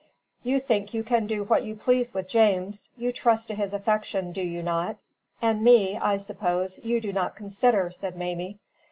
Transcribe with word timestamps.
"You 0.41 0.59
think 0.59 0.95
you 0.95 1.03
can 1.03 1.27
do 1.27 1.43
what 1.43 1.63
you 1.63 1.75
please 1.75 2.11
with 2.11 2.27
James; 2.27 2.89
you 2.97 3.11
trust 3.11 3.49
to 3.49 3.53
his 3.53 3.71
affection, 3.71 4.31
do 4.31 4.41
you 4.41 4.63
not? 4.63 4.97
And 5.43 5.63
me, 5.63 5.95
I 5.95 6.17
suppose, 6.17 6.79
you 6.83 6.99
do 6.99 7.13
not 7.13 7.35
consider," 7.35 7.91
said 7.91 8.15
Mamie. 8.15 8.57